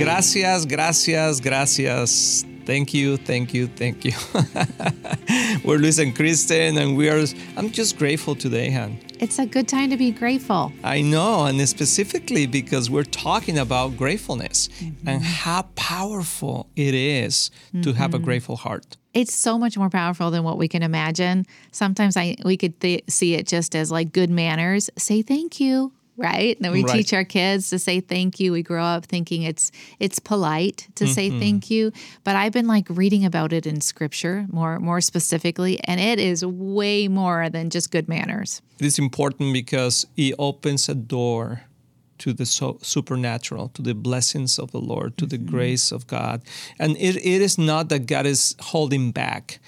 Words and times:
Gracias, 0.00 0.64
gracias, 0.64 1.42
gracias. 1.42 2.46
Thank 2.64 2.94
you, 2.94 3.18
thank 3.18 3.52
you, 3.52 3.66
thank 3.66 4.02
you. 4.02 4.12
We're 5.62 5.76
Luis 5.76 5.98
and 5.98 6.16
Kristen, 6.16 6.78
and 6.78 6.96
we 6.96 7.10
are. 7.10 7.22
I'm 7.58 7.70
just 7.70 7.98
grateful 7.98 8.34
today, 8.34 8.70
Han. 8.70 8.98
It's 9.20 9.38
a 9.38 9.44
good 9.44 9.68
time 9.68 9.90
to 9.90 9.98
be 9.98 10.10
grateful. 10.10 10.72
I 10.82 11.02
know, 11.02 11.44
and 11.44 11.68
specifically 11.68 12.46
because 12.46 12.88
we're 12.88 13.04
talking 13.04 13.58
about 13.58 13.98
gratefulness 13.98 14.68
mm-hmm. 14.68 15.06
and 15.06 15.22
how 15.22 15.68
powerful 15.76 16.70
it 16.76 16.94
is 16.94 17.50
mm-hmm. 17.68 17.82
to 17.82 17.92
have 17.92 18.14
a 18.14 18.18
grateful 18.18 18.56
heart. 18.56 18.96
It's 19.12 19.34
so 19.34 19.58
much 19.58 19.76
more 19.76 19.90
powerful 19.90 20.30
than 20.30 20.44
what 20.44 20.56
we 20.56 20.66
can 20.66 20.82
imagine. 20.82 21.44
Sometimes 21.72 22.16
I 22.16 22.36
we 22.42 22.56
could 22.56 22.80
th- 22.80 23.04
see 23.10 23.34
it 23.34 23.46
just 23.46 23.76
as 23.76 23.92
like 23.92 24.12
good 24.12 24.30
manners. 24.30 24.88
Say 24.96 25.20
thank 25.20 25.60
you 25.60 25.92
right? 26.20 26.56
And 26.56 26.64
then 26.64 26.72
we 26.72 26.84
right. 26.84 26.96
teach 26.96 27.12
our 27.12 27.24
kids 27.24 27.70
to 27.70 27.78
say 27.78 28.00
thank 28.00 28.38
you. 28.38 28.52
We 28.52 28.62
grow 28.62 28.84
up 28.84 29.06
thinking 29.06 29.42
it's 29.42 29.72
it's 29.98 30.18
polite 30.18 30.88
to 30.96 31.04
mm-hmm. 31.04 31.12
say 31.12 31.30
thank 31.30 31.70
you, 31.70 31.92
but 32.22 32.36
I've 32.36 32.52
been 32.52 32.66
like 32.66 32.86
reading 32.90 33.24
about 33.24 33.52
it 33.52 33.66
in 33.66 33.80
scripture 33.80 34.46
more 34.50 34.78
more 34.78 35.00
specifically, 35.00 35.80
and 35.84 35.98
it 35.98 36.18
is 36.18 36.44
way 36.44 37.08
more 37.08 37.48
than 37.48 37.70
just 37.70 37.90
good 37.90 38.08
manners. 38.08 38.60
It 38.78 38.86
is 38.86 38.98
important 38.98 39.52
because 39.52 40.06
it 40.16 40.34
opens 40.38 40.88
a 40.88 40.94
door 40.94 41.62
to 42.18 42.34
the 42.34 42.44
so 42.44 42.78
supernatural, 42.82 43.70
to 43.70 43.82
the 43.82 43.94
blessings 43.94 44.58
of 44.58 44.70
the 44.72 44.80
Lord, 44.80 45.16
to 45.16 45.24
mm-hmm. 45.24 45.30
the 45.30 45.50
grace 45.50 45.90
of 45.90 46.06
God. 46.06 46.42
And 46.78 46.96
it, 46.96 47.16
it 47.16 47.42
is 47.42 47.58
not 47.58 47.88
that 47.88 48.06
God 48.06 48.26
is 48.26 48.54
holding 48.60 49.10
back, 49.10 49.58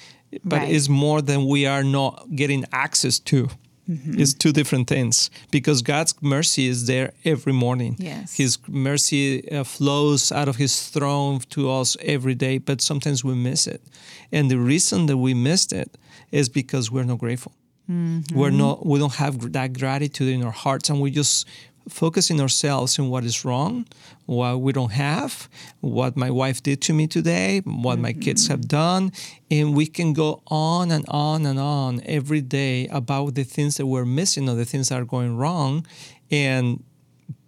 but 0.45 0.60
right. 0.60 0.73
it's 0.73 0.88
more 0.88 1.23
than 1.23 1.46
we 1.46 1.66
are 1.66 1.82
not 1.82 2.29
getting 2.37 2.65
access 2.73 3.19
to. 3.21 3.48
Mm-hmm. 3.88 4.20
It's 4.20 4.32
two 4.32 4.52
different 4.52 4.86
things 4.86 5.28
because 5.50 5.82
God's 5.82 6.14
mercy 6.23 6.68
is 6.68 6.86
there 6.86 7.12
every 7.24 7.52
morning. 7.52 7.96
Yes. 7.98 8.36
His 8.36 8.59
mercy 8.68 9.50
uh, 9.50 9.64
flows 9.64 10.30
out 10.30 10.48
of 10.48 10.56
His 10.56 10.88
throne 10.88 11.40
to 11.51 11.70
us 11.70 11.96
every 12.01 12.34
day, 12.34 12.59
but 12.59 12.80
sometimes 12.80 13.24
we 13.24 13.34
miss 13.34 13.66
it. 13.66 13.82
And 14.30 14.51
the 14.51 14.59
reason 14.59 15.07
that 15.07 15.16
we 15.16 15.34
missed 15.34 15.73
it 15.73 15.96
is 16.30 16.48
because 16.48 16.90
we're 16.90 17.04
not 17.04 17.18
grateful. 17.18 17.52
Mm-hmm. 17.90 18.38
We're 18.38 18.51
not. 18.51 18.87
We 18.87 18.98
don't 19.01 19.15
have 19.15 19.52
that 19.52 19.73
gratitude 19.73 20.29
in 20.29 20.45
our 20.45 20.52
hearts, 20.52 20.88
and 20.88 21.01
we 21.01 21.10
just 21.10 21.48
focusing 21.88 22.41
ourselves 22.41 22.99
on 22.99 23.09
what 23.09 23.25
is 23.25 23.45
wrong, 23.45 23.87
what 24.27 24.61
we 24.61 24.73
don't 24.73 24.93
have, 24.93 25.49
what 25.80 26.16
my 26.16 26.30
wife 26.30 26.63
did 26.63 26.80
to 26.83 26.93
me 26.93 27.07
today, 27.07 27.61
what 27.65 27.95
mm-hmm. 27.95 28.02
my 28.02 28.13
kids 28.13 28.49
have 28.49 28.69
done, 28.69 29.13
and 29.51 29.75
we 29.75 29.87
can 29.87 30.13
go 30.13 30.43
on 30.47 30.91
and 30.91 31.05
on 31.09 31.47
and 31.47 31.59
on 31.59 32.01
every 32.07 32.41
day 32.41 32.87
about 32.88 33.35
the 33.35 33.45
things 33.45 33.77
that 33.77 33.87
we're 33.87 34.05
missing 34.05 34.49
or 34.49 34.55
the 34.55 34.65
things 34.65 34.88
that 34.88 35.01
are 35.01 35.05
going 35.05 35.37
wrong, 35.37 35.87
and 36.30 36.83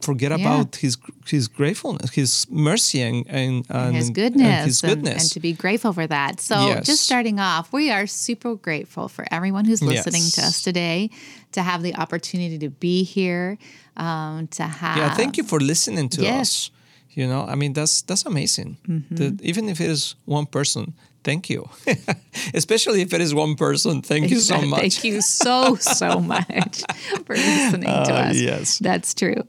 forget 0.05 0.31
yeah. 0.31 0.37
about 0.37 0.77
his 0.77 0.97
his 1.27 1.49
gratefulness, 1.49 2.11
his 2.13 2.47
mercy, 2.51 3.01
and, 3.01 3.25
and, 3.29 3.65
and 3.69 3.97
his 3.97 4.11
goodness, 4.11 4.47
and 4.47 4.67
his 4.67 4.81
goodness, 4.81 5.13
and, 5.13 5.21
and, 5.23 5.31
to 5.33 5.41
be 5.41 5.53
grateful 5.53 5.93
for 5.93 6.07
that. 6.07 6.41
So, 6.41 6.55
yes. 6.55 6.87
just 6.87 7.03
starting 7.03 7.41
off, 7.41 7.73
we 7.73 7.91
are 7.91 8.07
super 8.07 8.55
grateful 8.55 9.09
for 9.09 9.25
everyone 9.31 9.65
who's 9.65 9.83
listening 9.83 10.23
yes. 10.23 10.35
to 10.35 10.43
us 10.43 10.63
today, 10.63 11.11
to 11.53 11.63
have 11.63 11.83
the 11.83 11.95
opportunity 11.97 12.59
to 12.59 12.71
be 12.71 13.05
here, 13.05 13.59
um, 13.97 14.47
to 14.49 14.65
have. 14.65 14.97
Yeah, 14.97 15.15
thank 15.15 15.37
you 15.37 15.45
for 15.45 15.61
listening 15.61 16.09
to 16.11 16.23
yes. 16.23 16.41
us. 16.41 16.71
You 17.11 17.27
know, 17.29 17.47
I 17.47 17.55
mean, 17.55 17.73
that's 17.73 18.03
that's 18.03 18.27
amazing. 18.27 18.77
Mm-hmm. 18.89 19.15
That 19.17 19.43
even 19.43 19.69
if 19.69 19.81
it 19.81 19.89
is 19.89 20.17
one 20.25 20.47
person, 20.47 20.95
thank 21.25 21.49
you. 21.49 21.69
Especially 22.55 23.03
if 23.03 23.13
it 23.13 23.21
is 23.21 23.35
one 23.35 23.57
person, 23.57 24.03
thank 24.03 24.31
you 24.31 24.41
so 24.41 24.61
much. 24.61 24.81
thank 24.81 25.05
you 25.05 25.21
so 25.21 25.77
so 25.77 26.21
much 26.35 26.83
for 27.25 27.35
listening 27.35 27.89
uh, 27.89 28.05
to 28.05 28.15
us. 28.15 28.37
Yes, 28.37 28.79
that's 28.79 29.15
true. 29.15 29.43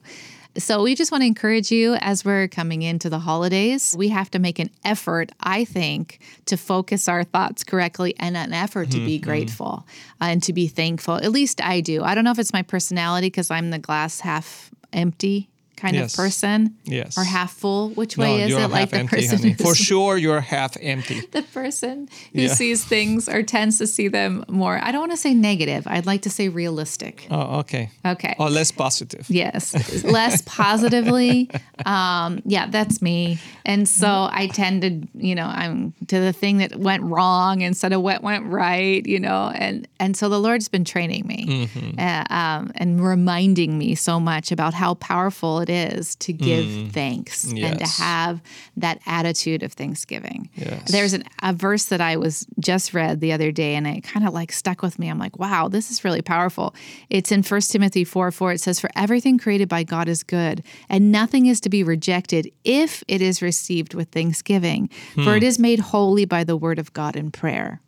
So, 0.58 0.84
we 0.84 0.96
just 0.96 1.12
want 1.12 1.22
to 1.22 1.26
encourage 1.26 1.72
you 1.72 1.96
as 1.96 2.24
we're 2.24 2.48
coming 2.48 2.82
into 2.82 3.10
the 3.10 3.20
holidays. 3.20 3.96
We 3.98 4.10
have 4.10 4.32
to 4.32 4.40
make 4.40 4.60
an 4.60 4.70
effort, 4.84 5.32
I 5.40 5.66
think, 5.66 6.20
to 6.46 6.58
focus 6.58 7.08
our 7.08 7.24
thoughts 7.24 7.64
correctly 7.64 8.16
and 8.20 8.38
an 8.38 8.54
effort 8.54 8.92
to 8.92 8.98
mm-hmm. 8.98 9.06
be 9.06 9.20
grateful 9.20 9.86
and 10.22 10.42
to 10.44 10.54
be 10.54 10.68
thankful. 10.68 11.16
At 11.16 11.32
least 11.32 11.62
I 11.62 11.82
do. 11.82 12.04
I 12.04 12.16
don't 12.16 12.24
know 12.24 12.32
if 12.32 12.40
it's 12.40 12.54
my 12.54 12.62
personality 12.62 13.28
because 13.28 13.52
I'm 13.52 13.72
the 13.72 13.80
glass 13.80 14.22
half 14.22 14.72
empty 14.94 15.50
kind 15.76 15.96
yes. 15.96 16.14
of 16.14 16.18
person? 16.18 16.76
Yes. 16.86 17.18
Or 17.18 17.24
half 17.24 17.54
full? 17.54 17.90
Which 17.90 18.18
way 18.18 18.38
no, 18.38 18.46
is 18.46 18.54
it? 18.54 18.68
Like 18.70 18.90
the 18.90 18.98
empty, 18.98 19.28
person 19.28 19.56
for 19.56 19.76
sure 19.90 20.18
you're 20.18 20.42
half 20.42 20.78
empty. 20.80 21.22
the 21.32 21.44
person 21.44 22.10
who 22.34 22.44
yeah. 22.44 22.54
sees 22.54 22.84
things 22.84 23.28
or 23.28 23.44
tends 23.44 23.78
to 23.80 23.88
see 23.88 24.08
them 24.08 24.46
more. 24.48 24.80
I 24.82 24.92
don't 24.92 25.02
want 25.02 25.12
to 25.12 25.18
say 25.18 25.34
negative. 25.34 25.88
I'd 25.88 26.06
like 26.06 26.24
to 26.24 26.30
say 26.30 26.50
realistic. 26.50 27.28
Oh, 27.30 27.60
okay. 27.60 27.90
Okay. 28.06 28.36
Or 28.40 28.50
less 28.50 28.72
positive. 28.72 29.26
Yes, 29.30 30.04
less 30.04 30.42
positively. 30.46 31.50
Um, 31.86 32.42
yeah, 32.46 32.68
that's 32.68 33.02
me. 33.02 33.40
And 33.66 33.88
so 33.88 34.30
I 34.32 34.48
tend 34.48 34.82
to, 34.84 35.08
you 35.16 35.36
know, 35.36 35.46
I'm 35.46 35.94
to 36.08 36.20
the 36.20 36.34
thing 36.34 36.58
that 36.58 36.76
went 36.76 37.04
wrong 37.04 37.62
instead 37.62 37.94
of 37.94 38.02
what 38.02 38.24
went 38.24 38.46
right. 38.46 39.06
You 39.06 39.20
know, 39.20 39.52
and 39.54 39.88
and 40.00 40.16
so 40.16 40.30
the 40.30 40.40
Lord's 40.40 40.68
been 40.68 40.86
training 40.86 41.28
me 41.28 41.68
mm-hmm. 41.68 42.00
uh, 42.00 42.24
um, 42.30 42.72
and 42.76 43.04
reminding 43.04 43.78
me 43.78 43.96
so 43.96 44.20
much 44.20 44.52
about 44.52 44.74
how 44.74 44.96
powerful 44.96 45.65
it 45.70 45.94
is 45.94 46.16
to 46.18 46.34
give 46.34 46.66
mm. 46.66 46.92
thanks 46.92 47.46
yes. 47.52 47.72
and 47.72 47.80
to 47.80 47.88
have 48.02 48.42
that 48.78 49.00
attitude 49.06 49.64
of 49.64 49.74
thanksgiving. 49.74 50.50
Yes. 50.56 50.92
There's 50.92 51.14
an, 51.14 51.24
a 51.42 51.54
verse 51.54 51.86
that 51.86 52.02
I 52.02 52.18
was 52.18 52.46
just 52.60 52.94
read 52.94 53.20
the 53.20 53.32
other 53.32 53.52
day 53.52 53.76
and 53.76 53.88
it 53.88 54.02
kind 54.02 54.28
of 54.28 54.34
like 54.34 54.52
stuck 54.52 54.82
with 54.82 55.00
me. 55.00 55.10
I'm 55.10 55.20
like, 55.20 55.38
wow, 55.40 55.68
this 55.68 55.92
is 55.92 56.04
really 56.04 56.22
powerful. 56.22 56.76
It's 57.10 57.32
in 57.32 57.44
1 57.44 57.62
Timothy 57.62 58.04
4 58.04 58.32
4. 58.32 58.52
It 58.54 58.62
says, 58.62 58.80
For 58.80 58.90
everything 58.96 59.38
created 59.38 59.70
by 59.70 59.84
God 59.84 60.08
is 60.08 60.24
good, 60.24 60.64
and 60.90 61.12
nothing 61.12 61.46
is 61.46 61.60
to 61.62 61.70
be 61.70 61.84
rejected 61.84 62.52
if 62.64 63.04
it 63.08 63.22
is 63.22 63.42
received 63.42 63.94
with 63.94 64.10
thanksgiving, 64.10 64.90
hmm. 65.14 65.24
for 65.24 65.36
it 65.36 65.44
is 65.44 65.60
made 65.60 65.80
holy 65.80 66.26
by 66.26 66.44
the 66.44 66.58
word 66.58 66.80
of 66.80 66.94
God 66.94 67.16
in 67.16 67.32
prayer. 67.32 67.82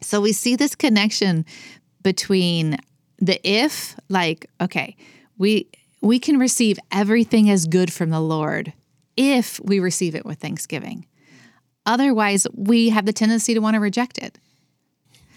So 0.00 0.20
we 0.20 0.32
see 0.32 0.56
this 0.56 0.74
connection 0.74 1.44
between 2.02 2.78
the 3.18 3.40
if, 3.48 3.96
like, 4.08 4.48
okay, 4.60 4.96
we 5.38 5.68
we 6.00 6.18
can 6.18 6.38
receive 6.38 6.78
everything 6.92 7.50
as 7.50 7.66
good 7.66 7.92
from 7.92 8.10
the 8.10 8.20
Lord 8.20 8.72
if 9.16 9.60
we 9.64 9.80
receive 9.80 10.14
it 10.14 10.24
with 10.24 10.38
thanksgiving. 10.38 11.06
Otherwise, 11.86 12.46
we 12.54 12.90
have 12.90 13.06
the 13.06 13.12
tendency 13.12 13.54
to 13.54 13.60
want 13.60 13.74
to 13.74 13.80
reject 13.80 14.18
it. 14.18 14.38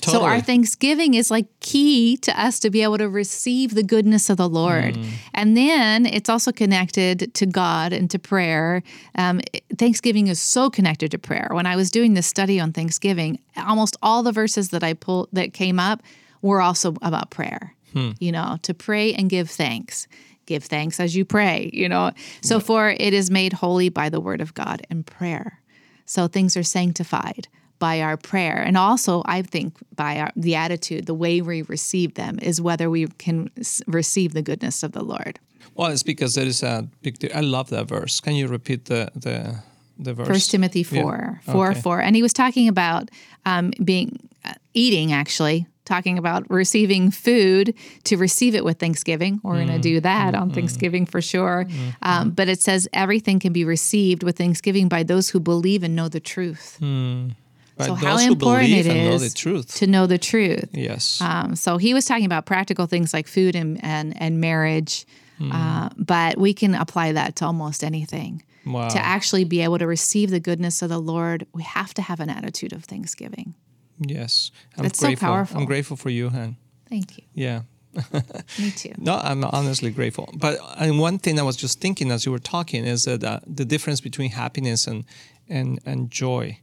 Totally. 0.01 0.23
So, 0.23 0.25
our 0.27 0.41
thanksgiving 0.41 1.13
is 1.13 1.29
like 1.29 1.45
key 1.59 2.17
to 2.17 2.39
us 2.39 2.59
to 2.61 2.71
be 2.71 2.81
able 2.81 2.97
to 2.97 3.07
receive 3.07 3.75
the 3.75 3.83
goodness 3.83 4.29
of 4.29 4.37
the 4.37 4.49
Lord. 4.49 4.95
Mm. 4.95 5.09
And 5.33 5.55
then 5.55 6.05
it's 6.07 6.27
also 6.27 6.51
connected 6.51 7.33
to 7.35 7.45
God 7.45 7.93
and 7.93 8.09
to 8.09 8.17
prayer. 8.17 8.81
Um, 9.15 9.41
thanksgiving 9.77 10.27
is 10.27 10.41
so 10.41 10.71
connected 10.71 11.11
to 11.11 11.19
prayer. 11.19 11.49
When 11.51 11.67
I 11.67 11.75
was 11.75 11.91
doing 11.91 12.15
this 12.15 12.25
study 12.25 12.59
on 12.59 12.73
Thanksgiving, 12.73 13.39
almost 13.55 13.95
all 14.01 14.23
the 14.23 14.31
verses 14.31 14.69
that 14.69 14.83
I 14.83 14.93
pulled 14.93 15.29
that 15.33 15.53
came 15.53 15.79
up 15.79 16.01
were 16.41 16.61
also 16.61 16.95
about 17.03 17.29
prayer. 17.29 17.75
Hmm. 17.93 18.11
You 18.19 18.31
know, 18.31 18.57
to 18.63 18.73
pray 18.73 19.13
and 19.13 19.29
give 19.29 19.49
thanks 19.49 20.07
give 20.45 20.63
thanks 20.63 20.99
as 20.99 21.15
you 21.15 21.25
pray, 21.25 21.69
you 21.73 21.87
know. 21.87 22.11
So, 22.41 22.59
for 22.59 22.89
it 22.89 23.13
is 23.13 23.31
made 23.31 23.53
holy 23.53 23.89
by 23.89 24.09
the 24.09 24.19
word 24.19 24.41
of 24.41 24.53
God 24.53 24.85
and 24.89 25.05
prayer. 25.05 25.59
So, 26.05 26.27
things 26.27 26.57
are 26.57 26.63
sanctified 26.63 27.47
by 27.81 27.99
our 28.01 28.15
prayer. 28.15 28.61
And 28.61 28.77
also, 28.77 29.23
I 29.25 29.41
think 29.41 29.73
by 29.95 30.19
our, 30.19 30.31
the 30.35 30.55
attitude, 30.55 31.07
the 31.07 31.15
way 31.15 31.41
we 31.41 31.63
receive 31.63 32.13
them 32.13 32.37
is 32.39 32.61
whether 32.61 32.89
we 32.89 33.07
can 33.07 33.49
receive 33.87 34.33
the 34.33 34.43
goodness 34.43 34.83
of 34.83 34.91
the 34.91 35.03
Lord. 35.03 35.39
Well, 35.73 35.89
it's 35.91 36.03
because 36.03 36.35
there 36.35 36.45
is 36.45 36.63
a 36.63 36.87
big. 37.01 37.31
I 37.33 37.41
love 37.41 37.69
that 37.69 37.87
verse. 37.87 38.19
Can 38.19 38.35
you 38.35 38.47
repeat 38.47 38.85
the 38.85 39.11
the 39.15 39.59
the 39.97 40.13
verse? 40.13 40.27
First 40.27 40.51
Timothy 40.51 40.83
four 40.83 41.39
yeah. 41.45 41.53
four 41.53 41.71
okay. 41.71 41.81
four, 41.81 42.01
and 42.01 42.15
he 42.15 42.21
was 42.21 42.33
talking 42.33 42.67
about 42.67 43.09
um, 43.45 43.71
being 43.83 44.29
uh, 44.45 44.53
eating 44.73 45.11
actually 45.13 45.65
talking 45.91 46.17
about 46.17 46.49
receiving 46.49 47.11
food 47.11 47.73
to 48.05 48.15
receive 48.15 48.55
it 48.55 48.63
with 48.63 48.79
Thanksgiving. 48.79 49.41
We're 49.43 49.55
mm, 49.55 49.67
going 49.67 49.81
to 49.81 49.89
do 49.89 49.99
that 49.99 50.33
mm, 50.33 50.41
on 50.41 50.51
Thanksgiving 50.51 51.05
for 51.05 51.21
sure. 51.21 51.65
Mm, 51.67 51.95
um, 52.01 52.29
but 52.31 52.47
it 52.47 52.61
says 52.61 52.87
everything 52.93 53.39
can 53.39 53.51
be 53.51 53.65
received 53.65 54.23
with 54.23 54.37
Thanksgiving 54.37 54.87
by 54.87 55.03
those 55.03 55.29
who 55.29 55.41
believe 55.41 55.83
and 55.83 55.93
know 55.93 56.07
the 56.07 56.21
truth. 56.21 56.77
Mm. 56.79 57.35
So 57.79 57.95
how 57.95 58.19
important 58.19 58.69
it 58.71 58.85
is 58.85 59.33
to 59.33 59.87
know 59.87 60.07
the 60.07 60.17
truth. 60.17 60.69
Yes. 60.71 61.19
Um, 61.19 61.55
so 61.55 61.77
he 61.77 61.93
was 61.93 62.05
talking 62.05 62.25
about 62.25 62.45
practical 62.45 62.85
things 62.85 63.13
like 63.13 63.27
food 63.27 63.55
and 63.55 63.83
and, 63.83 64.13
and 64.21 64.39
marriage, 64.39 65.05
mm. 65.39 65.51
uh, 65.51 65.89
but 65.97 66.37
we 66.37 66.53
can 66.53 66.75
apply 66.75 67.13
that 67.13 67.35
to 67.37 67.45
almost 67.45 67.83
anything. 67.83 68.43
Wow. 68.65 68.89
To 68.89 68.99
actually 68.99 69.43
be 69.45 69.61
able 69.61 69.79
to 69.79 69.87
receive 69.87 70.29
the 70.29 70.39
goodness 70.39 70.83
of 70.83 70.89
the 70.89 70.99
Lord, 70.99 71.47
we 71.53 71.63
have 71.63 71.93
to 71.95 72.01
have 72.03 72.19
an 72.19 72.29
attitude 72.29 72.73
of 72.73 72.83
thanksgiving. 72.83 73.55
Yes, 74.01 74.51
I'm 74.77 74.85
it's 74.85 74.99
grateful. 74.99 75.27
so 75.27 75.33
powerful. 75.33 75.57
I'm 75.57 75.65
grateful 75.65 75.97
for 75.97 76.09
you, 76.09 76.29
Han. 76.29 76.57
Thank 76.89 77.17
you. 77.17 77.23
Yeah. 77.33 77.61
Me 78.59 78.71
too. 78.71 78.93
No, 78.97 79.17
I'm 79.17 79.43
honestly 79.43 79.91
grateful. 79.91 80.33
But 80.35 80.57
and 80.77 80.99
one 80.99 81.19
thing 81.19 81.39
I 81.39 81.43
was 81.43 81.55
just 81.55 81.79
thinking 81.79 82.09
as 82.11 82.25
you 82.25 82.31
were 82.31 82.39
talking 82.39 82.85
is 82.85 83.03
that 83.03 83.23
uh, 83.23 83.39
the 83.45 83.65
difference 83.65 84.01
between 84.01 84.31
happiness 84.31 84.87
and 84.87 85.05
and 85.49 85.79
and 85.85 86.09
joy. 86.09 86.59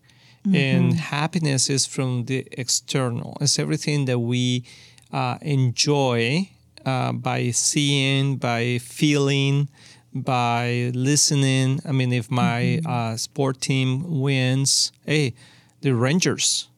Mm-hmm. 0.47 0.55
And 0.55 0.95
happiness 0.95 1.69
is 1.69 1.85
from 1.87 2.25
the 2.25 2.47
external. 2.53 3.37
It's 3.41 3.59
everything 3.59 4.07
that 4.07 4.21
we 4.21 4.65
uh, 5.13 5.39
enjoy 5.43 6.49
uh, 6.87 7.13
by 7.13 7.51
seeing, 7.51 8.37
by 8.37 8.79
feeling, 8.79 9.69
by 10.15 10.91
listening. 10.95 11.81
I 11.85 11.93
mean, 11.93 12.13
if 12.13 12.31
my 12.31 12.81
uh, 12.87 13.17
sport 13.17 13.61
team 13.61 14.21
wins, 14.21 14.93
hey, 15.05 15.35
the 15.81 15.95
Rangers 15.95 16.69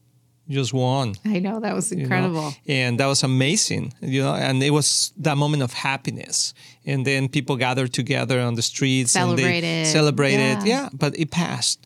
just 0.50 0.72
won. 0.72 1.14
I 1.24 1.38
know 1.38 1.60
that 1.60 1.74
was 1.74 1.90
you 1.90 1.96
know? 1.98 2.02
incredible. 2.02 2.52
and 2.66 2.98
that 3.00 3.06
was 3.06 3.22
amazing 3.22 3.92
you 4.00 4.22
know 4.22 4.34
and 4.34 4.62
it 4.62 4.70
was 4.72 5.12
that 5.24 5.36
moment 5.36 5.62
of 5.62 5.72
happiness 5.72 6.54
and 6.90 7.06
then 7.06 7.28
people 7.28 7.56
gathered 7.56 7.92
together 7.92 8.40
on 8.40 8.54
the 8.56 8.62
streets 8.62 9.14
and 9.16 9.38
they 9.38 9.42
Celebrated. 9.42 9.86
celebrated 9.86 10.58
Yeah. 10.66 10.82
yeah 10.82 10.88
but 10.92 11.12
it 11.18 11.30
passed 11.30 11.78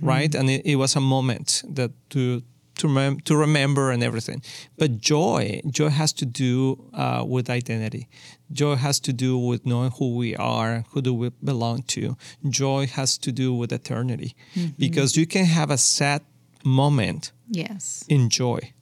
right 0.00 0.32
and 0.34 0.48
it, 0.48 0.62
it 0.72 0.76
was 0.76 0.96
a 0.96 1.00
moment 1.00 1.62
that 1.78 1.90
to 2.10 2.42
to, 2.80 2.86
to 3.28 3.36
remember 3.36 3.90
and 3.94 4.02
everything 4.02 4.40
but 4.78 4.90
joy 5.14 5.60
joy 5.78 5.90
has 5.90 6.12
to 6.20 6.24
do 6.24 6.54
uh, 6.94 7.22
with 7.34 7.50
identity 7.50 8.08
joy 8.50 8.76
has 8.76 8.98
to 9.00 9.12
do 9.12 9.36
with 9.38 9.60
knowing 9.66 9.90
who 9.98 10.16
we 10.16 10.34
are 10.36 10.84
who 10.90 11.00
do 11.02 11.12
we 11.12 11.30
belong 11.44 11.82
to 11.94 12.16
joy 12.48 12.86
has 12.86 13.18
to 13.18 13.30
do 13.32 13.52
with 13.60 13.72
eternity 13.72 14.34
because 14.78 15.16
you 15.18 15.26
can 15.26 15.44
have 15.44 15.70
a 15.70 15.78
sad 15.78 16.22
moment 16.64 17.32
Yes. 17.48 18.04
enjoy. 18.08 18.72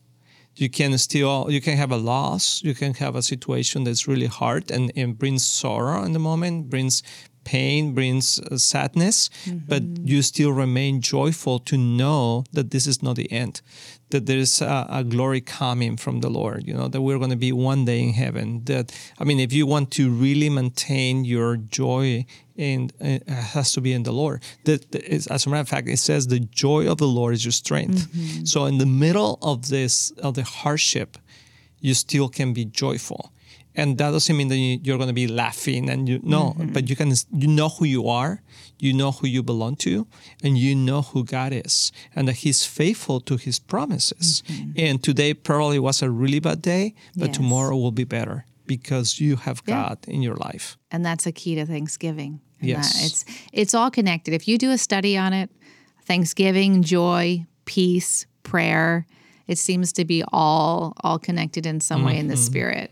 You 0.57 0.69
can 0.69 0.99
still 0.99 1.47
you 1.51 1.61
can 1.61 1.77
have 1.77 1.93
a 1.93 1.97
loss, 1.97 2.63
you 2.63 2.75
can 2.75 2.95
have 2.95 3.17
a 3.17 3.23
situation 3.23 3.85
that's 3.85 4.07
really 4.07 4.27
hard 4.27 4.71
and, 4.71 4.93
and 4.97 5.19
brings 5.19 5.47
sorrow 5.47 6.05
in 6.05 6.13
the 6.13 6.19
moment, 6.19 6.69
brings 6.69 7.03
pain, 7.51 7.95
brings 7.95 8.39
uh, 8.39 8.57
sadness, 8.57 9.29
but 9.71 9.83
you 10.11 10.23
still 10.23 10.53
remain 10.53 11.01
joyful 11.01 11.59
to 11.71 11.77
know 11.77 12.45
that 12.53 12.71
this 12.71 12.87
is 12.87 13.03
not 13.03 13.17
the 13.17 13.31
end, 13.43 13.61
that 14.11 14.27
there 14.27 14.39
is 14.39 14.61
a, 14.61 14.87
a 15.01 15.03
glory 15.03 15.41
coming 15.41 15.97
from 15.97 16.21
the 16.21 16.31
Lord, 16.31 16.61
you 16.69 16.75
know, 16.79 16.89
that 16.93 17.03
we're 17.03 17.19
going 17.19 17.37
to 17.39 17.45
be 17.49 17.53
one 17.53 17.85
day 17.85 18.01
in 18.07 18.13
heaven. 18.13 18.65
That, 18.65 18.87
I 19.21 19.25
mean, 19.25 19.41
if 19.41 19.53
you 19.53 19.67
want 19.67 19.91
to 19.99 20.05
really 20.27 20.51
maintain 20.51 21.25
your 21.25 21.57
joy, 21.57 22.25
and 22.57 22.93
uh, 23.01 23.19
it 23.27 23.29
has 23.55 23.73
to 23.73 23.81
be 23.81 23.93
in 23.99 24.03
the 24.03 24.13
Lord. 24.13 24.39
That, 24.67 24.81
that 24.93 25.03
is, 25.17 25.27
as 25.27 25.47
a 25.47 25.49
matter 25.49 25.63
of 25.63 25.69
fact, 25.69 25.89
it 25.89 25.99
says 25.99 26.27
the 26.27 26.41
joy 26.41 26.83
of 26.93 26.99
the 26.99 27.13
Lord 27.19 27.33
is 27.35 27.43
your 27.45 27.57
strength. 27.65 28.01
So 28.45 28.67
in 28.67 28.79
the 28.79 28.91
middle 29.07 29.39
of 29.43 29.57
this, 29.75 30.13
of 30.23 30.35
the 30.35 30.45
hardship, 30.45 31.11
you 31.81 31.95
still 31.95 32.29
can 32.29 32.53
be 32.53 32.65
joyful 32.67 33.33
and 33.81 33.89
that 33.99 34.11
doesn't 34.17 34.37
mean 34.39 34.49
that 34.53 34.61
you- 34.65 34.81
you're 34.85 35.01
going 35.03 35.13
to 35.17 35.21
be 35.25 35.29
laughing 35.43 35.83
and 35.93 36.01
you 36.09 36.17
no 36.37 36.43
mm-hmm. 36.43 36.73
but 36.75 36.83
you 36.91 36.97
can 37.01 37.11
you 37.43 37.49
know 37.59 37.69
who 37.77 37.85
you 37.97 38.03
are 38.21 38.33
you 38.85 38.93
know 39.01 39.11
who 39.19 39.27
you 39.35 39.43
belong 39.53 39.75
to 39.87 40.07
and 40.45 40.53
you 40.65 40.73
know 40.89 41.01
who 41.11 41.21
god 41.37 41.53
is 41.67 41.75
and 42.15 42.23
that 42.29 42.37
he's 42.45 42.61
faithful 42.81 43.19
to 43.29 43.35
his 43.47 43.57
promises 43.73 44.27
mm-hmm. 44.47 44.85
and 44.85 44.95
today 45.09 45.31
probably 45.35 45.79
was 45.89 46.03
a 46.03 46.11
really 46.23 46.41
bad 46.49 46.61
day 46.75 46.85
but 47.21 47.29
Yes. 47.29 47.37
tomorrow 47.39 47.77
will 47.83 47.97
be 48.05 48.09
better 48.19 48.37
because 48.75 49.09
you 49.25 49.33
have 49.47 49.59
Yeah. 49.67 49.75
god 49.75 49.99
in 50.15 50.21
your 50.27 50.37
life 50.49 50.67
and 50.93 51.01
that's 51.07 51.27
a 51.27 51.33
key 51.41 51.55
to 51.61 51.65
Thanksgiving. 51.67 52.33
Yes. 52.63 52.93
that 52.93 53.07
it's 53.07 53.21
it's 53.61 53.75
all 53.79 53.91
connected. 53.91 54.35
If 54.35 54.45
you 54.49 54.59
do 54.59 54.71
a 54.71 54.77
study 54.79 55.15
on 55.25 55.33
it, 55.33 55.49
Thanksgiving, 56.05 56.83
joy, 56.83 57.47
peace, 57.65 58.27
prayer, 58.43 59.07
it 59.47 59.59
seems 59.59 59.93
to 59.95 60.05
be 60.05 60.23
all 60.33 60.93
all 61.03 61.19
connected 61.19 61.65
in 61.67 61.81
some 61.81 62.05
way 62.05 62.19
in 62.19 62.29
the 62.29 62.35
mm-hmm. 62.35 62.43
spirit. 62.43 62.91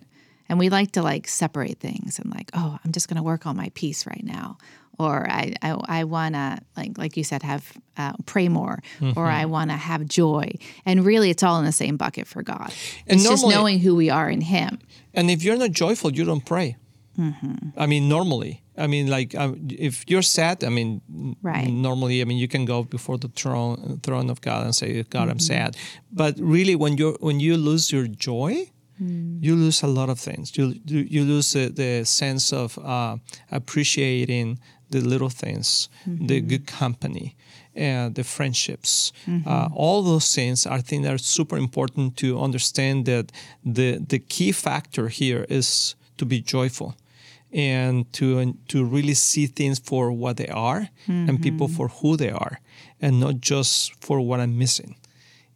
And 0.49 0.59
we 0.59 0.69
like 0.71 0.93
to 0.93 1.03
like 1.03 1.29
separate 1.29 1.79
things 1.81 2.19
and 2.19 2.31
like, 2.31 2.51
oh, 2.55 2.79
I'm 2.85 2.93
just 2.93 3.09
going 3.09 3.17
to 3.19 3.23
work 3.23 3.47
on 3.47 3.57
my 3.57 3.71
peace 3.75 4.07
right 4.07 4.25
now, 4.25 4.57
or 4.99 5.29
I 5.31 5.53
I, 5.63 6.01
I 6.01 6.05
want 6.05 6.35
to 6.35 6.59
like 6.77 6.97
like 6.99 7.17
you 7.19 7.25
said 7.25 7.43
have 7.43 7.63
uh, 7.97 8.13
pray 8.27 8.49
more, 8.49 8.79
or 9.17 9.27
I 9.27 9.45
want 9.47 9.71
to 9.71 9.77
have 9.77 10.07
joy. 10.07 10.53
And 10.87 11.05
really, 11.05 11.31
it's 11.31 11.43
all 11.43 11.59
in 11.59 11.65
the 11.65 11.73
same 11.73 11.97
bucket 11.97 12.27
for 12.27 12.43
God. 12.43 12.73
And 13.07 13.21
it's 13.21 13.29
just 13.29 13.45
knowing 13.57 13.79
who 13.81 13.95
we 13.97 14.09
are 14.11 14.31
in 14.31 14.41
Him. 14.41 14.79
and 15.15 15.31
if 15.31 15.43
you're 15.43 15.59
not 15.59 15.73
joyful 15.73 16.11
you 16.13 16.25
don't 16.25 16.45
pray 16.45 16.77
i 17.77 17.87
mean 17.87 18.09
normally 18.09 18.63
i 18.77 18.87
mean 18.87 19.09
like 19.11 19.35
um, 19.35 19.57
if 19.91 20.05
you're 20.11 20.23
sad 20.23 20.63
i 20.63 20.69
mean 20.69 21.01
Right. 21.43 21.67
normally 21.69 22.21
i 22.23 22.25
mean 22.25 22.39
you 22.39 22.47
can 22.49 22.65
go 22.65 22.85
before 22.85 23.19
the 23.19 23.29
throne 23.29 23.99
throne 24.03 24.31
of 24.31 24.41
god 24.41 24.65
and 24.65 24.75
say 24.75 25.03
god 25.11 25.29
i'm 25.29 25.41
sad 25.41 25.77
but 26.13 26.35
really 26.39 26.77
when 26.77 26.97
you 26.97 27.17
when 27.21 27.41
you 27.41 27.57
lose 27.57 27.91
your 27.95 28.07
joy 28.07 28.71
Mm. 29.01 29.43
you 29.43 29.55
lose 29.55 29.83
a 29.83 29.87
lot 29.87 30.09
of 30.11 30.19
things. 30.19 30.57
You 30.57 30.75
you, 30.85 31.25
lose 31.25 31.53
the, 31.53 31.69
the 31.69 32.05
sense 32.05 32.53
of 32.53 32.79
uh, 32.79 33.19
appreciating 33.51 34.59
the 34.91 35.01
little 35.01 35.29
things 35.29 35.89
the 36.07 36.39
mm-hmm. 36.39 36.49
good 36.49 36.67
company 36.67 37.37
and 37.75 38.15
the 38.15 38.25
friendships. 38.25 39.13
Mm-hmm. 39.27 39.49
Uh, 39.49 39.69
all 39.75 40.03
those 40.03 40.35
things 40.35 40.67
are 40.67 40.81
things 40.81 41.05
that 41.05 41.15
are 41.15 41.19
super 41.19 41.57
important 41.57 42.17
to 42.17 42.41
understand 42.41 43.07
that 43.07 43.31
the 43.65 43.99
the 43.99 44.19
key 44.19 44.53
factor 44.53 45.09
here 45.09 45.47
is 45.49 45.95
to 46.17 46.25
be 46.25 46.41
joyful 46.41 46.97
and 47.53 48.13
to 48.13 48.55
to 48.69 48.85
really 48.85 49.15
see 49.15 49.47
things 49.47 49.79
for 49.79 50.13
what 50.13 50.37
they 50.37 50.49
are 50.49 50.89
and 51.07 51.29
mm-hmm. 51.29 51.43
people 51.43 51.69
for 51.69 51.89
who 51.89 52.17
they 52.17 52.31
are 52.31 52.61
and 53.01 53.21
not 53.21 53.41
just 53.41 53.95
for 54.05 54.21
what 54.21 54.41
I'm 54.41 54.59
missing. 54.59 54.97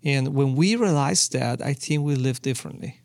And 0.04 0.34
when 0.34 0.56
we 0.56 0.74
realize 0.76 1.28
that, 1.28 1.60
I 1.60 1.74
think 1.74 2.02
we 2.02 2.16
live 2.16 2.42
differently. 2.42 3.01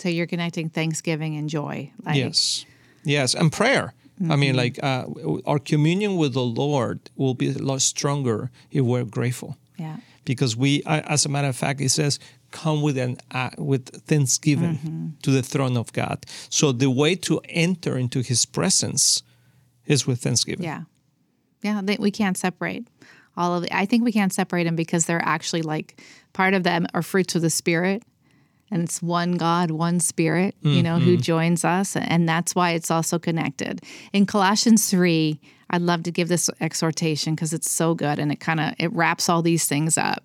So 0.00 0.08
you're 0.08 0.26
connecting 0.26 0.68
Thanksgiving 0.70 1.36
and 1.36 1.48
joy. 1.48 1.92
Like, 2.04 2.16
yes. 2.16 2.64
Yes. 3.04 3.34
And 3.34 3.52
prayer. 3.52 3.94
I 4.28 4.34
mean, 4.34 4.56
like 4.56 4.82
uh, 4.82 5.04
our 5.46 5.60
communion 5.60 6.16
with 6.16 6.32
the 6.34 6.42
Lord 6.42 6.98
will 7.14 7.34
be 7.34 7.50
a 7.50 7.58
lot 7.58 7.80
stronger 7.82 8.50
if 8.72 8.82
we're 8.84 9.04
grateful. 9.04 9.56
Yeah. 9.76 9.98
because 10.24 10.56
we, 10.56 10.82
as 10.86 11.24
a 11.24 11.28
matter 11.28 11.46
of 11.48 11.56
fact, 11.56 11.80
it 11.80 11.90
says, 11.90 12.18
"Come 12.50 12.82
with 12.82 12.98
an 12.98 13.18
uh, 13.30 13.50
with 13.56 13.88
thanksgiving 14.06 15.16
to 15.22 15.30
the 15.30 15.42
throne 15.42 15.76
of 15.76 15.92
God." 15.92 16.26
So 16.50 16.72
the 16.72 16.90
way 16.90 17.14
to 17.14 17.40
enter 17.48 17.96
into 17.96 18.22
His 18.22 18.44
presence 18.44 19.22
is 19.86 20.04
with 20.04 20.20
thanksgiving. 20.20 20.64
Yeah. 20.64 20.82
Yeah. 21.62 21.80
They, 21.84 21.96
we 21.96 22.10
can't 22.10 22.36
separate 22.36 22.88
all 23.38 23.54
of 23.54 23.66
I 23.70 23.86
think 23.86 24.04
we 24.04 24.12
can't 24.12 24.32
separate 24.32 24.64
them 24.64 24.76
because 24.76 25.06
they're 25.06 25.24
actually 25.24 25.62
like 25.62 26.02
part 26.32 26.54
of 26.54 26.64
them 26.64 26.86
are 26.92 27.02
fruits 27.02 27.36
of 27.36 27.42
the 27.42 27.50
Spirit. 27.50 28.02
And 28.70 28.82
it's 28.82 29.00
one 29.02 29.32
God, 29.36 29.70
one 29.70 30.00
Spirit, 30.00 30.54
you 30.62 30.82
know, 30.82 30.98
who 30.98 31.16
joins 31.16 31.64
us. 31.64 31.96
And 31.96 32.28
that's 32.28 32.54
why 32.54 32.72
it's 32.72 32.90
also 32.90 33.18
connected. 33.18 33.82
In 34.12 34.26
Colossians 34.26 34.90
3, 34.90 35.40
I'd 35.70 35.82
love 35.82 36.02
to 36.04 36.10
give 36.10 36.28
this 36.28 36.48
exhortation 36.60 37.34
because 37.34 37.52
it's 37.52 37.70
so 37.70 37.94
good 37.94 38.18
and 38.18 38.32
it 38.32 38.40
kind 38.40 38.60
of 38.60 38.74
it 38.78 38.92
wraps 38.92 39.28
all 39.28 39.42
these 39.42 39.66
things 39.66 39.98
up. 39.98 40.22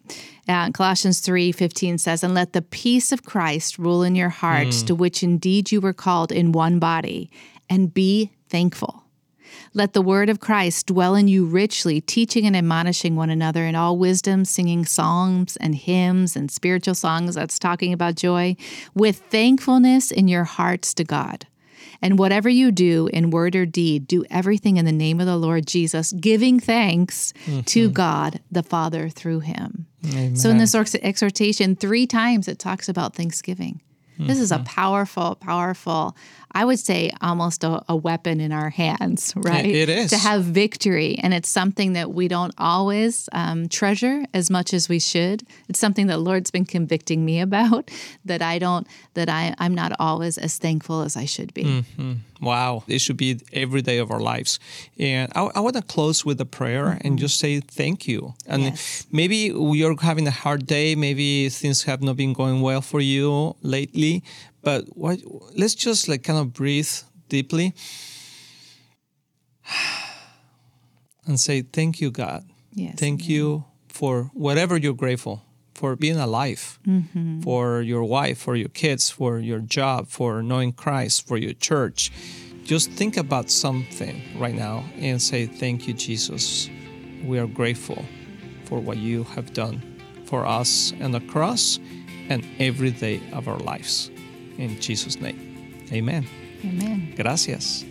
Uh, 0.47 0.71
Colossians 0.71 1.19
3 1.19 1.51
15 1.51 1.97
says, 1.97 2.23
And 2.23 2.33
let 2.33 2.53
the 2.53 2.61
peace 2.61 3.11
of 3.11 3.23
Christ 3.23 3.77
rule 3.77 4.03
in 4.03 4.15
your 4.15 4.29
hearts, 4.29 4.81
to 4.83 4.95
which 4.95 5.23
indeed 5.23 5.71
you 5.71 5.81
were 5.81 5.93
called 5.93 6.31
in 6.31 6.51
one 6.51 6.79
body, 6.79 7.29
and 7.69 7.93
be 7.93 8.31
thankful. 8.49 9.02
Let 9.75 9.93
the 9.93 10.01
word 10.01 10.29
of 10.29 10.39
Christ 10.39 10.85
dwell 10.85 11.15
in 11.15 11.27
you 11.27 11.45
richly, 11.45 11.99
teaching 11.99 12.45
and 12.45 12.55
admonishing 12.55 13.15
one 13.15 13.31
another 13.31 13.65
in 13.65 13.75
all 13.75 13.97
wisdom, 13.97 14.45
singing 14.45 14.85
psalms 14.85 15.57
and 15.57 15.73
hymns 15.73 16.35
and 16.35 16.51
spiritual 16.51 16.93
songs. 16.93 17.35
That's 17.35 17.57
talking 17.57 17.91
about 17.91 18.15
joy, 18.15 18.55
with 18.93 19.17
thankfulness 19.29 20.11
in 20.11 20.27
your 20.27 20.43
hearts 20.43 20.93
to 20.93 21.03
God. 21.03 21.47
And 22.03 22.19
whatever 22.19 22.49
you 22.49 22.71
do 22.71 23.09
in 23.13 23.29
word 23.29 23.55
or 23.55 23.65
deed, 23.65 24.07
do 24.07 24.25
everything 24.29 24.77
in 24.77 24.85
the 24.85 24.91
name 24.91 25.19
of 25.19 25.25
the 25.25 25.37
Lord 25.37 25.65
Jesus, 25.65 26.11
giving 26.11 26.59
thanks 26.59 27.33
to 27.45 27.85
mm-hmm. 27.85 27.93
God 27.93 28.41
the 28.51 28.61
Father 28.61 29.09
through 29.09 29.39
him. 29.39 29.87
So 30.35 30.49
in 30.49 30.57
this 30.57 30.75
exhortation, 30.75 31.77
three 31.77 32.05
times 32.05 32.47
it 32.49 32.59
talks 32.59 32.89
about 32.89 33.15
Thanksgiving. 33.15 33.81
This 34.17 34.39
is 34.39 34.51
a 34.51 34.55
mm-hmm. 34.55 34.63
powerful, 34.65 35.35
powerful, 35.35 36.15
I 36.51 36.65
would 36.65 36.79
say 36.79 37.11
almost 37.21 37.63
a, 37.63 37.83
a 37.89 37.95
weapon 37.95 38.39
in 38.39 38.51
our 38.51 38.69
hands, 38.69 39.33
right? 39.37 39.65
it 39.65 39.89
is. 39.89 40.11
To 40.11 40.17
have 40.17 40.43
victory. 40.43 41.17
And 41.21 41.33
it's 41.33 41.49
something 41.49 41.93
that 41.93 42.13
we 42.13 42.27
don't 42.27 42.53
always 42.57 43.27
um, 43.31 43.67
treasure 43.69 44.23
as 44.33 44.49
much 44.49 44.73
as 44.73 44.87
we 44.87 44.99
should. 44.99 45.43
It's 45.67 45.79
something 45.79 46.07
that 46.07 46.13
the 46.13 46.19
Lord's 46.19 46.51
been 46.51 46.65
convicting 46.65 47.25
me 47.25 47.41
about 47.49 47.89
that 48.25 48.41
I 48.41 48.59
don't, 48.59 48.87
that 49.15 49.29
I, 49.29 49.55
I'm 49.57 49.73
not 49.73 49.93
always 49.99 50.37
as 50.37 50.57
thankful 50.57 51.01
as 51.01 51.17
I 51.17 51.25
should 51.25 51.53
be. 51.53 51.63
Mm-hmm. 51.63 52.13
Wow, 52.41 52.83
it 52.87 52.99
should 52.99 53.17
be 53.17 53.39
every 53.53 53.81
day 53.81 53.97
of 53.99 54.11
our 54.11 54.19
lives. 54.19 54.59
And 54.99 55.31
I, 55.33 55.49
I 55.55 55.59
want 55.61 55.75
to 55.75 55.81
close 55.81 56.25
with 56.25 56.39
a 56.41 56.45
prayer 56.45 56.87
and 56.87 57.01
mm-hmm. 57.01 57.15
just 57.15 57.39
say 57.39 57.61
thank 57.61 58.07
you. 58.07 58.33
And 58.45 58.63
Yes. 58.63 59.07
maybe 59.11 59.51
you're 59.55 59.95
having 60.01 60.27
a 60.27 60.31
hard 60.31 60.67
day. 60.67 60.93
Maybe 60.95 61.49
things 61.49 61.83
have 61.83 62.01
not 62.01 62.17
been 62.17 62.33
going 62.33 62.61
well 62.61 62.81
for 62.81 62.99
you 63.01 63.55
lately. 63.61 64.12
But 64.61 64.85
what, 64.95 65.19
let's 65.55 65.75
just 65.75 66.07
like 66.07 66.23
kind 66.23 66.37
of 66.37 66.53
breathe 66.53 66.91
deeply 67.29 67.73
and 71.25 71.39
say 71.39 71.61
thank 71.61 72.01
you, 72.01 72.11
God. 72.11 72.43
Yes. 72.73 72.95
Thank 72.97 73.29
you 73.29 73.65
for 73.87 74.31
whatever 74.33 74.77
you're 74.77 74.93
grateful 74.93 75.43
for 75.73 75.95
being 75.95 76.17
alive, 76.17 76.79
mm-hmm. 76.85 77.41
for 77.41 77.81
your 77.81 78.03
wife, 78.03 78.37
for 78.37 78.55
your 78.55 78.69
kids, 78.69 79.09
for 79.09 79.39
your 79.39 79.59
job, 79.59 80.07
for 80.07 80.41
knowing 80.43 80.71
Christ, 80.71 81.27
for 81.27 81.37
your 81.37 81.53
church. 81.53 82.11
Just 82.63 82.91
think 82.91 83.17
about 83.17 83.49
something 83.49 84.21
right 84.37 84.55
now 84.55 84.85
and 84.97 85.21
say, 85.21 85.45
Thank 85.45 85.87
you, 85.87 85.93
Jesus. 85.93 86.69
We 87.25 87.39
are 87.39 87.47
grateful 87.47 88.03
for 88.65 88.79
what 88.79 88.97
you 88.97 89.23
have 89.35 89.53
done 89.53 89.81
for 90.25 90.45
us 90.45 90.93
and 90.99 91.13
the 91.13 91.19
cross 91.21 91.79
and 92.29 92.45
every 92.59 92.91
day 92.91 93.21
of 93.33 93.47
our 93.47 93.59
lives. 93.59 94.09
In 94.57 94.79
Jesus' 94.79 95.19
name, 95.19 95.39
amen. 95.91 96.25
Amen. 96.65 97.13
Gracias. 97.15 97.85